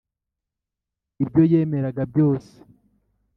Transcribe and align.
ibyo 1.23 1.41
yemeraga 1.51 2.01
byose, 2.11 2.53